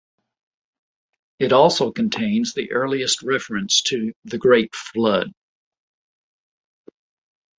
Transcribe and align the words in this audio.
It 1.37 1.53
also 1.53 1.91
contains 1.91 2.55
the 2.55 2.71
earliest 2.71 3.21
reference 3.21 3.83
to 3.83 4.13
The 4.25 4.39
Great 4.39 4.73
Flood. 4.73 5.31